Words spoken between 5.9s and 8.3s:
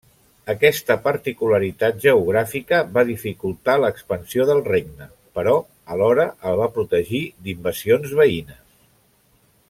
alhora el va protegir d'invasions